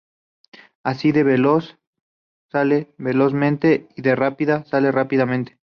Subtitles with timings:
[0.81, 1.77] Así, de "veloz"
[2.51, 5.59] sale "velozmente" y de "rápida" sale "rápidamente".